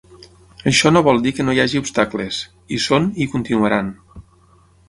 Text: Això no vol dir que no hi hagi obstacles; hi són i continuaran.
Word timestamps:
Això 0.71 0.91
no 0.93 1.03
vol 1.07 1.21
dir 1.25 1.33
que 1.39 1.45
no 1.45 1.55
hi 1.57 1.61
hagi 1.65 1.81
obstacles; 1.83 2.39
hi 2.77 2.83
són 2.89 3.09
i 3.27 3.31
continuaran. 3.35 3.93